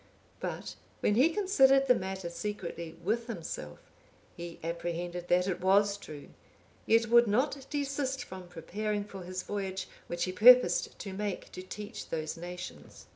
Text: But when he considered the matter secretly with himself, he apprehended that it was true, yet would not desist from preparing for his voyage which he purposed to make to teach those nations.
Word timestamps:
But 0.39 0.77
when 1.01 1.13
he 1.13 1.29
considered 1.29 1.85
the 1.87 1.93
matter 1.93 2.31
secretly 2.31 2.97
with 3.03 3.27
himself, 3.27 3.77
he 4.35 4.59
apprehended 4.63 5.27
that 5.27 5.47
it 5.47 5.61
was 5.61 5.95
true, 5.95 6.29
yet 6.87 7.05
would 7.09 7.27
not 7.27 7.67
desist 7.69 8.23
from 8.23 8.47
preparing 8.47 9.03
for 9.03 9.21
his 9.21 9.43
voyage 9.43 9.87
which 10.07 10.23
he 10.23 10.31
purposed 10.31 10.97
to 10.97 11.13
make 11.13 11.51
to 11.51 11.61
teach 11.61 12.09
those 12.09 12.35
nations. 12.35 13.05